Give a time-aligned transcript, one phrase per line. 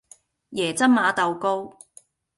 [0.53, 1.77] 椰汁馬豆糕